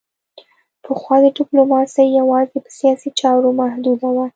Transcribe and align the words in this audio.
پخوا 0.83 1.15
ډیپلوماسي 1.37 2.05
یوازې 2.19 2.57
په 2.65 2.69
سیاسي 2.79 3.09
چارو 3.19 3.49
محدوده 3.61 4.07
وه 4.15 4.25